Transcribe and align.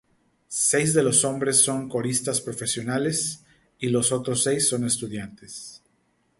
Seis 0.47 0.93
de 0.95 1.03
los 1.03 1.23
hombres 1.25 1.57
son 1.61 1.87
coristas 1.87 2.41
profesionales, 2.41 3.43
y 3.77 3.89
los 3.89 4.11
otros 4.11 4.41
seis 4.41 4.67
son 4.67 4.83
estudiantes. 4.83 5.83